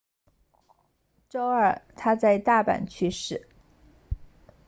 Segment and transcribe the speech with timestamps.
[1.29, 3.47] 周二他在大阪去世